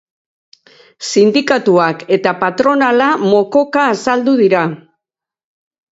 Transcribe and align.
Sindikatuak 1.07 2.01
eta 2.17 2.33
patronala 2.45 3.11
mokoka 3.27 3.87
azaldu 3.95 4.35
dira. 4.45 4.65